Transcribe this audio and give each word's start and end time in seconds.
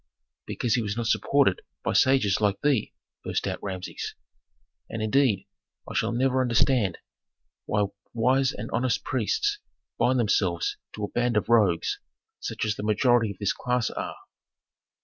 "Because 0.47 0.73
he 0.73 0.81
was 0.81 0.97
not 0.97 1.05
supported 1.05 1.61
by 1.83 1.93
sages 1.93 2.41
like 2.41 2.59
thee!" 2.63 2.91
burst 3.23 3.45
out 3.45 3.61
Rameses. 3.61 4.15
"And, 4.89 4.99
indeed, 4.99 5.47
I 5.87 5.93
shall 5.93 6.11
never 6.11 6.41
understand 6.41 6.97
why 7.67 7.85
wise 8.11 8.51
and 8.51 8.71
honest 8.71 9.03
priests 9.03 9.59
bind 9.99 10.17
themselves 10.19 10.75
to 10.93 11.03
a 11.03 11.11
band 11.11 11.37
of 11.37 11.49
rogues, 11.49 11.99
such 12.39 12.65
as 12.65 12.77
the 12.77 12.81
majority 12.81 13.29
of 13.29 13.37
this 13.37 13.53
class 13.53 13.91
are." 13.91 14.15